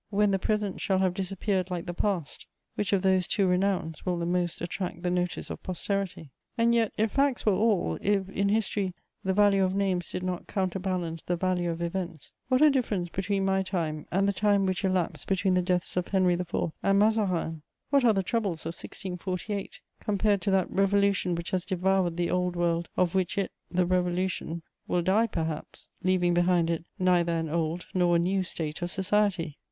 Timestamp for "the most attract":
4.17-5.03